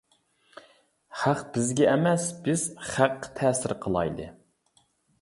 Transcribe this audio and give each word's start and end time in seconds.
خەق 1.23 1.43
بىزگە 1.59 1.87
ئەمەس، 1.93 2.27
بىز 2.49 2.65
خەققە 2.89 3.33
تەسىر 3.39 3.81
قىلايلى! 3.89 4.31